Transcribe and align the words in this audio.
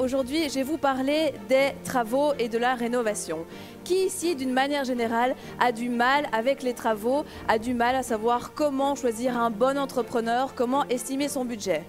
Aujourd'hui, 0.00 0.48
je 0.48 0.56
vais 0.56 0.64
vous 0.64 0.76
parler 0.76 1.34
des 1.48 1.68
travaux 1.84 2.32
et 2.40 2.48
de 2.48 2.58
la 2.58 2.74
rénovation. 2.74 3.46
Qui 3.84 4.06
ici, 4.06 4.34
d'une 4.34 4.52
manière 4.52 4.82
générale, 4.82 5.36
a 5.60 5.70
du 5.70 5.88
mal 5.88 6.26
avec 6.32 6.64
les 6.64 6.74
travaux, 6.74 7.24
a 7.46 7.60
du 7.60 7.74
mal 7.74 7.94
à 7.94 8.02
savoir 8.02 8.54
comment 8.54 8.96
choisir 8.96 9.38
un 9.38 9.50
bon 9.50 9.78
entrepreneur, 9.78 10.52
comment 10.56 10.84
estimer 10.88 11.28
son 11.28 11.44
budget? 11.44 11.84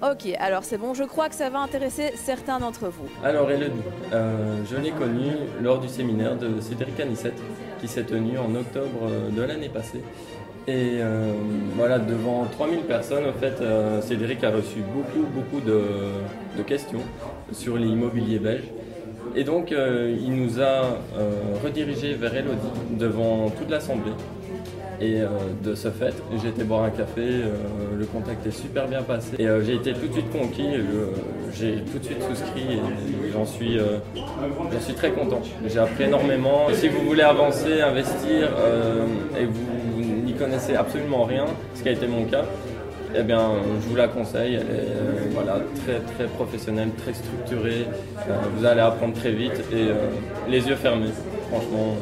Ok, 0.00 0.28
alors 0.38 0.62
c'est 0.62 0.78
bon, 0.78 0.94
je 0.94 1.02
crois 1.02 1.28
que 1.28 1.34
ça 1.34 1.50
va 1.50 1.58
intéresser 1.58 2.12
certains 2.14 2.60
d'entre 2.60 2.86
vous. 2.86 3.08
Alors 3.24 3.50
Elodie, 3.50 3.72
euh, 4.12 4.62
je 4.70 4.76
l'ai 4.76 4.92
connue 4.92 5.32
lors 5.60 5.80
du 5.80 5.88
séminaire 5.88 6.36
de 6.36 6.60
Cédric 6.60 7.00
Anissette 7.00 7.42
qui 7.80 7.88
s'est 7.88 8.04
tenu 8.04 8.38
en 8.38 8.54
octobre 8.54 9.10
de 9.32 9.42
l'année 9.42 9.70
passée. 9.70 10.04
Et 10.66 10.98
euh, 10.98 11.34
voilà, 11.76 11.98
devant 11.98 12.46
3000 12.46 12.80
personnes, 12.80 13.24
en 13.26 13.38
fait, 13.38 13.60
euh, 13.60 14.00
Cédric 14.00 14.42
a 14.44 14.50
reçu 14.50 14.78
beaucoup, 14.94 15.26
beaucoup 15.26 15.60
de, 15.60 16.62
questions 16.62 17.00
sur 17.52 17.76
l'immobilier 17.76 18.38
belge. 18.38 18.64
Et 19.36 19.44
donc, 19.44 19.72
euh, 19.72 20.16
il 20.18 20.34
nous 20.34 20.62
a 20.62 20.98
redirigé 21.62 22.14
vers 22.14 22.34
Elodie 22.34 22.96
devant 22.98 23.50
toute 23.50 23.68
l'Assemblée. 23.68 24.12
Et 25.00 25.20
de 25.62 25.74
ce 25.74 25.88
fait, 25.88 26.14
j'ai 26.40 26.48
été 26.48 26.62
boire 26.62 26.84
un 26.84 26.90
café, 26.90 27.42
le 27.98 28.06
contact 28.06 28.46
est 28.46 28.52
super 28.52 28.86
bien 28.86 29.02
passé. 29.02 29.34
Et 29.40 29.48
j'ai 29.66 29.74
été 29.74 29.92
tout 29.92 30.06
de 30.06 30.12
suite 30.12 30.30
conquis, 30.30 30.68
j'ai 31.52 31.82
tout 31.92 31.98
de 31.98 32.04
suite 32.04 32.22
souscrit 32.22 32.74
et 32.74 33.32
j'en 33.32 33.44
suis, 33.44 33.76
suis 34.80 34.94
très 34.94 35.10
content. 35.10 35.42
J'ai 35.66 35.80
appris 35.80 36.04
énormément. 36.04 36.68
Si 36.72 36.88
vous 36.88 37.00
voulez 37.00 37.22
avancer, 37.22 37.80
investir 37.80 38.50
et 39.38 39.44
vous 39.44 39.84
connaissez 40.34 40.74
absolument 40.74 41.24
rien, 41.24 41.46
ce 41.74 41.82
qui 41.82 41.88
a 41.88 41.92
été 41.92 42.06
mon 42.06 42.24
cas, 42.24 42.44
eh 43.16 43.22
bien, 43.22 43.50
je 43.80 43.88
vous 43.88 43.96
la 43.96 44.08
conseille. 44.08 44.56
Euh, 44.56 45.28
voilà, 45.32 45.58
très, 45.84 46.00
très 46.00 46.26
professionnelle, 46.26 46.90
très 46.96 47.14
structurée. 47.14 47.86
Euh, 48.28 48.32
vous 48.56 48.64
allez 48.64 48.80
apprendre 48.80 49.14
très 49.14 49.30
vite 49.30 49.62
et 49.72 49.88
euh, 49.88 49.94
les 50.48 50.66
yeux 50.66 50.74
fermés. 50.74 51.10
Franchement. 51.48 51.96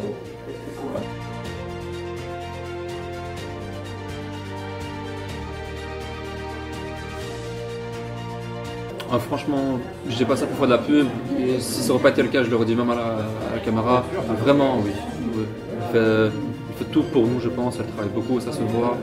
Ah, 9.14 9.18
franchement, 9.18 9.78
je 10.08 10.16
dis 10.16 10.24
pas 10.24 10.36
ça 10.36 10.46
pour 10.46 10.56
faire 10.56 10.66
de 10.66 10.72
la 10.72 10.78
pub. 10.78 11.06
Et 11.38 11.60
si 11.60 11.82
ça 11.82 11.88
n'aurait 11.88 12.04
pas 12.04 12.08
été 12.08 12.22
le 12.22 12.28
cas, 12.28 12.42
je 12.42 12.48
le 12.48 12.56
redis 12.56 12.74
même 12.74 12.88
à 12.88 12.94
la, 12.94 13.58
caméra. 13.62 14.04
Vraiment, 14.42 14.78
oui 14.78 14.92
tout 16.92 17.02
pour 17.02 17.26
nous, 17.26 17.40
je 17.40 17.48
pense. 17.48 17.78
Elle 17.78 17.86
travaille 17.86 18.10
beaucoup, 18.10 18.40
ça 18.40 18.52
se 18.52 18.62
voit. 18.62 18.96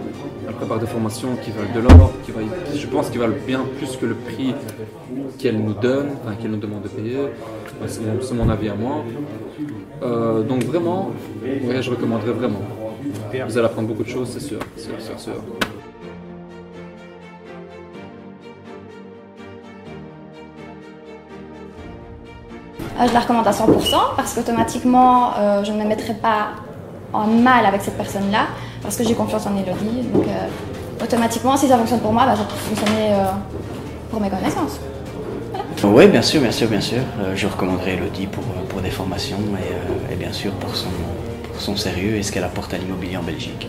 Elle 0.47 0.53
prépare 0.55 0.79
des 0.79 0.87
formations 0.87 1.35
qui 1.43 1.51
valent 1.51 1.73
de 1.73 1.79
l'or, 1.79 2.11
qui 2.23 2.31
je 2.77 2.87
pense 2.87 3.09
qu'ils 3.09 3.19
valent 3.19 3.33
bien 3.45 3.61
plus 3.77 3.95
que 3.97 4.05
le 4.05 4.15
prix 4.15 4.53
qu'elle 5.37 5.59
nous 5.59 5.73
donne, 5.73 6.09
enfin 6.23 6.35
qu'elle 6.35 6.51
nous 6.51 6.57
demande 6.57 6.83
de 6.83 6.89
payer. 6.89 7.17
C'est 7.87 8.33
mon, 8.33 8.49
avis 8.49 8.69
à 8.69 8.75
moi. 8.75 9.03
Euh, 10.01 10.43
donc 10.43 10.63
vraiment, 10.63 11.11
je 11.43 11.89
recommanderais 11.89 12.31
vraiment. 12.31 12.61
Vous 13.47 13.57
allez 13.57 13.65
apprendre 13.65 13.87
beaucoup 13.87 14.03
de 14.03 14.09
choses, 14.09 14.29
c'est 14.29 14.41
sûr, 14.41 14.59
sûr, 14.77 14.99
sûr, 14.99 15.19
sûr. 15.19 15.33
Euh, 22.99 23.07
je 23.07 23.13
la 23.13 23.21
recommande 23.21 23.47
à 23.47 23.51
100% 23.51 24.15
parce 24.17 24.33
qu'automatiquement, 24.33 25.31
euh, 25.37 25.63
je 25.63 25.71
ne 25.71 25.77
me 25.77 25.85
mettrai 25.85 26.13
pas 26.13 26.49
en 27.13 27.27
mal 27.27 27.65
avec 27.65 27.81
cette 27.81 27.97
personne-là 27.97 28.47
parce 28.81 28.95
que 28.95 29.03
j'ai 29.03 29.13
confiance 29.13 29.45
en 29.45 29.55
Elodie. 29.55 30.07
Donc 30.13 30.25
euh, 30.27 31.03
automatiquement, 31.03 31.57
si 31.57 31.67
ça 31.67 31.77
fonctionne 31.77 31.99
pour 31.99 32.13
moi, 32.13 32.25
bah, 32.25 32.35
ça 32.35 32.43
peut 32.43 32.55
fonctionner 32.55 33.11
euh, 33.11 33.25
pour 34.11 34.19
mes 34.19 34.29
connaissances. 34.29 34.79
Oui, 35.83 36.07
bien 36.07 36.21
sûr, 36.21 36.41
bien 36.41 36.51
sûr, 36.51 36.67
bien 36.67 36.81
sûr. 36.81 36.99
Euh, 37.21 37.35
je 37.35 37.47
recommanderais 37.47 37.93
Elodie 37.93 38.27
pour, 38.27 38.43
pour 38.43 38.81
des 38.81 38.89
formations 38.89 39.39
et, 40.11 40.15
bien 40.15 40.33
sûr 40.33 40.51
pour 40.53 40.75
son, 40.75 40.89
pour 41.51 41.61
son 41.61 41.77
sérieux 41.77 42.15
et 42.15 42.23
ce 42.23 42.31
qu'elle 42.31 42.43
apporte 42.43 42.73
à 42.73 42.77
l'immobilier 42.77 43.17
en 43.17 43.23
Belgique. 43.23 43.67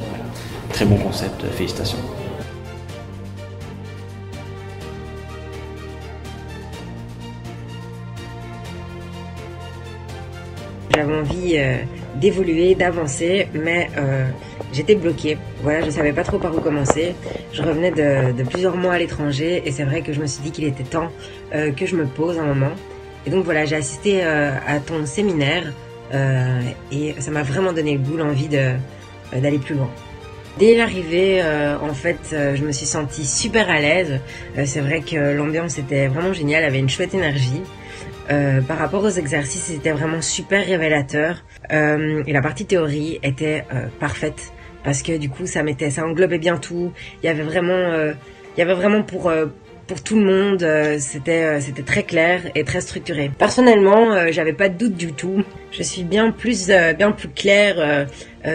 Très 0.73 0.85
bon 0.85 0.97
concept, 0.97 1.45
félicitations. 1.53 1.99
J'avais 10.95 11.15
envie 11.15 11.57
euh, 11.57 11.77
d'évoluer, 12.17 12.75
d'avancer, 12.75 13.47
mais 13.55 13.89
euh, 13.97 14.29
j'étais 14.73 14.97
bloquée. 14.97 15.39
Voilà, 15.63 15.83
je 15.83 15.91
savais 15.91 16.13
pas 16.13 16.25
trop 16.25 16.39
par 16.39 16.55
où 16.55 16.61
commencer. 16.61 17.15
Je 17.53 17.63
revenais 17.63 17.93
de, 17.93 18.43
plusieurs 18.45 18.77
mois 18.77 18.95
à 18.95 18.99
l'étranger 18.99 19.63
et 19.65 19.71
c'est 19.71 19.85
vrai 19.85 20.03
que 20.03 20.13
je 20.13 20.21
me 20.21 20.27
suis 20.27 20.43
dit 20.43 20.51
qu'il 20.51 20.65
était 20.65 20.83
temps 20.83 21.11
euh, 21.55 21.71
que 21.71 21.87
je 21.87 21.95
me 21.95 22.07
pose 22.07 22.39
un 22.39 22.45
moment. 22.45 22.73
Et 23.27 23.31
donc 23.31 23.45
voilà, 23.45 23.67
j'ai 23.67 23.77
assisté 23.77 24.23
à 24.23 24.81
ton 24.81 25.05
séminaire 25.05 25.75
et 26.91 27.15
ça 27.19 27.31
m'a 27.31 27.43
vraiment 27.43 27.75
donné 27.75 27.93
le 27.93 27.99
goût, 27.99 28.17
l'envie 28.17 28.49
d'aller 28.49 29.59
plus 29.59 29.75
loin. 29.75 29.91
Dès 30.59 30.75
l'arrivée, 30.75 31.43
en 31.43 31.93
fait, 31.93 32.17
je 32.31 32.65
me 32.65 32.73
suis 32.73 32.87
sentie 32.87 33.27
super 33.27 33.69
à 33.69 33.79
l'aise. 33.79 34.21
c'est 34.65 34.81
vrai 34.81 35.03
que 35.03 35.35
l'ambiance 35.37 35.77
était 35.77 36.07
vraiment 36.07 36.33
géniale, 36.33 36.65
avait 36.65 36.79
une 36.79 36.89
chouette 36.89 37.13
énergie. 37.13 37.61
Euh, 38.31 38.61
par 38.61 38.79
rapport 38.79 39.03
aux 39.03 39.11
exercices, 39.11 39.65
c'était 39.65 39.91
vraiment 39.91 40.23
super 40.23 40.65
révélateur. 40.65 41.45
Euh, 41.73 42.23
et 42.27 42.33
la 42.33 42.41
partie 42.41 42.65
théorie 42.65 43.19
était 43.23 43.65
euh, 43.75 43.87
parfaite 43.99 44.53
parce 44.85 45.03
que 45.03 45.17
du 45.17 45.29
coup, 45.29 45.47
ça 45.47 45.63
mettait, 45.63 45.91
ça 45.91 46.05
englobait 46.07 46.39
bien 46.39 46.57
tout. 46.57 46.93
Il 47.23 47.27
y 47.27 47.29
avait 47.29 47.43
vraiment, 47.43 47.93
il 48.57 48.59
y 48.59 48.63
avait 48.63 48.75
vraiment 48.75 49.03
pour 49.03 49.31
pour 49.87 50.03
tout 50.03 50.17
le 50.17 50.25
monde, 50.25 50.67
c'était 50.99 51.61
c'était 51.61 51.83
très 51.83 52.05
clair 52.05 52.41
et 52.55 52.65
très 52.65 52.81
structuré. 52.81 53.31
Personnellement, 53.37 54.31
j'avais 54.31 54.55
pas 54.55 54.71
de 54.71 54.79
doute 54.79 54.97
du 54.97 55.13
tout. 55.13 55.45
Je 55.71 55.83
suis 55.83 56.03
bien 56.03 56.31
plus 56.31 56.71
bien 56.97 57.13
plus 57.13 57.29
claire 57.29 58.07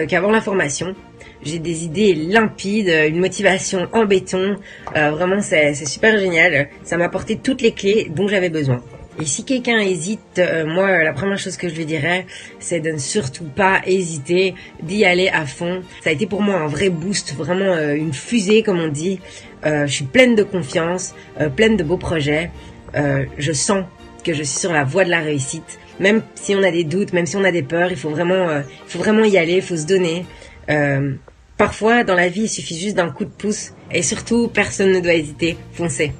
qu'avant 0.08 0.32
la 0.32 0.40
formation. 0.40 0.96
J'ai 1.44 1.60
des 1.60 1.84
idées 1.84 2.12
limpides, 2.12 2.92
une 3.08 3.20
motivation 3.20 3.86
en 3.92 4.04
béton. 4.04 4.56
vraiment, 4.92 5.40
c'est 5.42 5.74
super 5.74 6.18
génial. 6.18 6.70
Ça 6.82 6.96
m'a 6.96 7.04
apporté 7.04 7.36
toutes 7.36 7.62
les 7.62 7.70
clés 7.70 8.10
dont 8.12 8.26
j'avais 8.26 8.50
besoin. 8.50 8.82
Et 9.18 9.24
si 9.24 9.44
quelqu'un 9.44 9.78
hésite, 9.78 10.20
euh, 10.38 10.66
moi, 10.66 11.02
la 11.02 11.12
première 11.12 11.38
chose 11.38 11.56
que 11.56 11.68
je 11.68 11.74
lui 11.74 11.86
dirais, 11.86 12.26
c'est 12.58 12.80
de 12.80 12.90
ne 12.90 12.98
surtout 12.98 13.44
pas 13.44 13.80
hésiter, 13.86 14.54
d'y 14.82 15.06
aller 15.06 15.28
à 15.28 15.46
fond. 15.46 15.82
Ça 16.02 16.10
a 16.10 16.12
été 16.12 16.26
pour 16.26 16.42
moi 16.42 16.56
un 16.56 16.66
vrai 16.66 16.90
boost, 16.90 17.34
vraiment 17.34 17.72
euh, 17.72 17.94
une 17.94 18.12
fusée, 18.12 18.62
comme 18.62 18.78
on 18.78 18.88
dit. 18.88 19.20
Euh, 19.64 19.86
je 19.86 19.92
suis 19.92 20.04
pleine 20.04 20.34
de 20.34 20.42
confiance, 20.42 21.14
pleine 21.56 21.76
de 21.76 21.82
beaux 21.82 21.96
projets. 21.96 22.50
je 22.94 23.52
sens 23.52 23.84
que 24.22 24.32
je 24.32 24.42
suis 24.42 24.58
sur 24.58 24.72
la 24.72 24.84
voie 24.84 25.04
de 25.04 25.10
la 25.10 25.20
réussite. 25.20 25.78
Même 25.98 26.22
si 26.34 26.54
on 26.54 26.62
a 26.62 26.70
des 26.70 26.84
doutes, 26.84 27.14
même 27.14 27.26
si 27.26 27.36
on 27.36 27.44
a 27.44 27.52
des 27.52 27.62
peurs, 27.62 27.90
il 27.90 27.96
faut 27.96 28.10
vraiment, 28.10 28.50
il 28.50 28.90
faut 28.90 28.98
vraiment 28.98 29.24
y 29.24 29.38
aller, 29.38 29.54
il 29.56 29.62
faut 29.62 29.76
se 29.76 29.86
donner. 29.86 30.26
parfois, 31.56 32.04
dans 32.04 32.14
la 32.14 32.28
vie, 32.28 32.42
il 32.42 32.48
suffit 32.48 32.78
juste 32.78 32.96
d'un 32.96 33.10
coup 33.10 33.24
de 33.24 33.30
pouce. 33.30 33.72
Et 33.90 34.02
surtout, 34.02 34.48
personne 34.48 34.92
ne 34.92 35.00
doit 35.00 35.14
hésiter. 35.14 35.56
Foncez. 35.72 36.12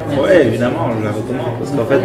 Oui, 0.00 0.30
évidemment, 0.42 0.90
je 0.98 1.04
la 1.04 1.12
recommande 1.12 1.54
parce 1.60 1.70
qu'en 1.70 1.84
fait, 1.84 2.00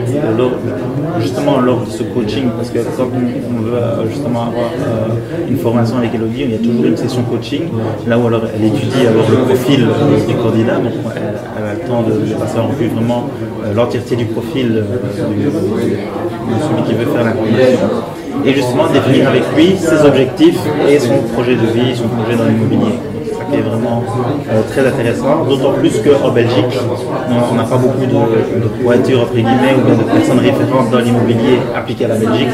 justement, 1.20 1.60
lors 1.60 1.82
de 1.82 1.90
ce 1.90 2.04
coaching, 2.04 2.50
parce 2.56 2.70
que 2.70 2.80
quand 2.80 3.08
on 3.08 3.62
veut 3.62 3.74
euh, 3.74 4.08
justement 4.08 4.44
avoir 4.44 4.70
euh, 4.78 5.50
une 5.50 5.58
formation 5.58 5.98
avec 5.98 6.14
Elodie, 6.14 6.44
il 6.44 6.52
y 6.52 6.56
a 6.56 6.60
toujours 6.60 6.86
une 6.86 6.98
session 6.98 7.24
coaching, 7.24 7.64
là 8.06 8.20
où 8.20 8.28
alors 8.28 8.44
elle 8.56 8.66
étudie 8.66 9.08
alors 9.08 9.28
le 9.32 9.38
profil 9.38 9.88
euh, 9.88 10.28
des 10.28 10.34
candidats, 10.36 10.76
donc 10.76 10.94
elle, 11.16 11.66
a 11.66 11.74
le 11.74 11.80
temps 11.80 12.04
de, 12.04 12.34
passer 12.36 12.60
en 12.60 12.68
revue 12.68 12.90
vraiment 12.90 13.28
l'entièreté 13.76 14.16
du 14.16 14.26
profil 14.26 14.72
de, 14.72 14.84
celui 15.16 16.84
qui 16.88 16.94
veut 16.94 17.12
faire 17.12 17.24
la 17.24 17.32
formation, 17.32 17.80
et 18.46 18.54
justement 18.54 18.88
définir 18.94 19.30
avec 19.30 19.44
lui 19.56 19.76
ses 19.78 20.06
objectifs 20.06 20.60
et 20.88 21.00
son 21.00 21.18
projet 21.34 21.56
de 21.56 21.66
vie, 21.66 21.96
son 21.96 22.08
projet 22.08 22.38
dans 22.38 22.46
l'immobilier 22.46 23.00
qui 23.50 23.56
est 23.58 23.62
vraiment 23.62 24.04
euh, 24.50 24.62
très 24.70 24.88
intéressant, 24.88 25.46
d'autant 25.46 25.74
plus 25.74 26.00
qu'en 26.02 26.32
Belgique, 26.32 26.78
on 27.52 27.56
n'a 27.56 27.64
pas 27.64 27.78
beaucoup 27.78 28.06
de, 28.06 28.60
de 28.62 28.84
voitures, 28.84 29.22
entre 29.22 29.34
guillemets, 29.34 29.76
ou 29.78 29.90
de 29.90 30.04
personnes 30.04 30.40
référentes 30.40 30.92
dans 30.92 31.00
l'immobilier 31.00 31.60
appliqué 31.76 32.06
à 32.06 32.10
la 32.10 32.16
Belgique. 32.16 32.50